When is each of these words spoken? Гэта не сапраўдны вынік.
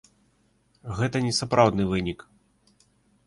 Гэта 0.99 1.17
не 1.27 1.33
сапраўдны 1.39 1.83
вынік. 1.91 2.19